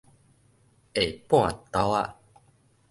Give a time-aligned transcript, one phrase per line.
[0.03, 0.09] 下半
[1.71, 2.15] 晝仔